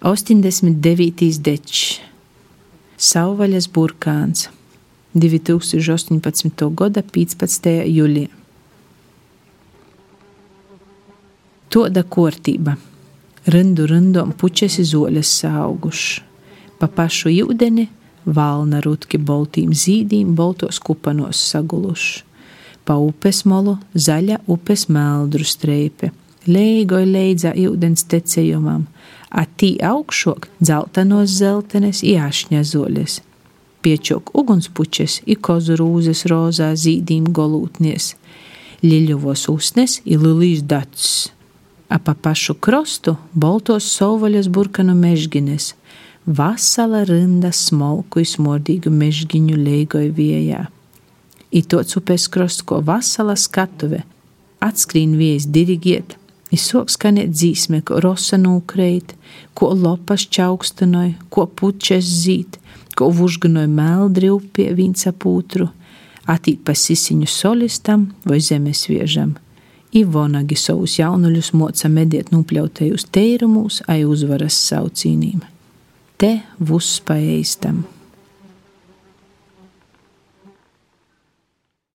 [0.00, 1.38] 89.
[1.42, 2.00] dečs,
[2.96, 4.46] Sauvaļas burkāns,
[5.12, 6.70] 2018.
[6.72, 7.68] gada 15.
[7.92, 8.32] jūlijā.
[11.68, 12.78] Toda kārtība.
[13.52, 16.22] Rindu rindom puķes izoles auguši.
[16.80, 17.90] Pa pašu jūdeni
[18.24, 22.22] valna rutki boltīm zīdīm boltos kupanos saguluši.
[22.88, 26.14] Pa upes molu zaļa upes meldru streipe.
[26.46, 28.86] Leigoj leidzā jūdens tecējumam,
[29.30, 33.20] attī augšok dzeltenos zeltenes jāšņa zoļes.
[33.82, 38.14] Piečok ugunspuķes i kozu rūzes rozā zīdīm golūtnies.
[38.86, 41.30] Liļuvos usnes i lilīs dacis
[41.88, 45.74] ap pašu krostu boltos sauvaļas burkanu mežģines,
[46.26, 50.66] vasala rinda smalku izmordīgu mežģiņu leigoja viejā.
[51.50, 54.02] I tots upes krosts, ko vasala skatuve,
[54.60, 56.16] atskrīn viejas dirigiet,
[56.56, 59.14] i sok skanēt dzīsme, ko rosa nūkreit,
[59.54, 62.58] ko lopas čaukstanoja, ko pučes zīt,
[62.96, 65.68] ko vužganoja meldri upie vinca pūtru,
[66.26, 69.36] atīt pa sisiņu solistam vai zemesviežam–
[69.96, 75.44] Ivonagi savus jaunuļus moca mediet nupļautajus teirumūs ai uzvaras saucīnīm.
[76.20, 77.84] Te vuss paēstam.